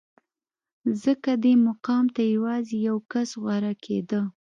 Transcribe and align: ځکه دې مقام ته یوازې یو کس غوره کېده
ځکه 1.03 1.31
دې 1.43 1.53
مقام 1.67 2.05
ته 2.15 2.21
یوازې 2.33 2.75
یو 2.87 2.97
کس 3.11 3.29
غوره 3.41 3.73
کېده 3.83 4.21